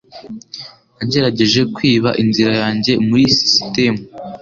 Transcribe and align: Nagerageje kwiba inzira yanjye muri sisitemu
Nagerageje 0.97 1.61
kwiba 1.75 2.09
inzira 2.23 2.51
yanjye 2.61 2.91
muri 3.07 3.23
sisitemu 3.37 4.01